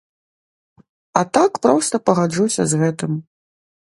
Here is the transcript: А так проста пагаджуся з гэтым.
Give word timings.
А 1.21 1.23
так 1.39 1.51
проста 1.65 1.95
пагаджуся 2.11 2.61
з 2.73 2.81
гэтым. 2.85 3.11